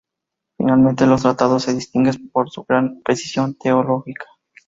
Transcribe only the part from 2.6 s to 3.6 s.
gran precisión